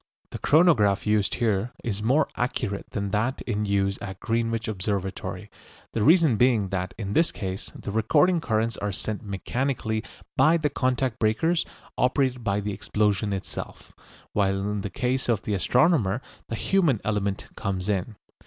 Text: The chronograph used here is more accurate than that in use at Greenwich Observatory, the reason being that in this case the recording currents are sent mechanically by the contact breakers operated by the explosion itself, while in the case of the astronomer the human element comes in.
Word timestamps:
The 0.31 0.39
chronograph 0.39 1.05
used 1.05 1.35
here 1.35 1.73
is 1.83 2.01
more 2.01 2.27
accurate 2.35 2.89
than 2.89 3.11
that 3.11 3.43
in 3.43 3.65
use 3.65 3.99
at 4.01 4.19
Greenwich 4.19 4.67
Observatory, 4.67 5.51
the 5.93 6.01
reason 6.01 6.37
being 6.37 6.69
that 6.69 6.95
in 6.97 7.13
this 7.13 7.31
case 7.31 7.71
the 7.75 7.91
recording 7.91 8.41
currents 8.41 8.77
are 8.77 8.91
sent 8.91 9.21
mechanically 9.23 10.03
by 10.35 10.57
the 10.57 10.71
contact 10.71 11.19
breakers 11.19 11.67
operated 11.99 12.43
by 12.43 12.59
the 12.61 12.73
explosion 12.73 13.31
itself, 13.31 13.93
while 14.33 14.59
in 14.71 14.81
the 14.81 14.89
case 14.89 15.29
of 15.29 15.43
the 15.43 15.53
astronomer 15.53 16.19
the 16.49 16.55
human 16.55 16.99
element 17.05 17.47
comes 17.55 17.87
in. 17.87 18.15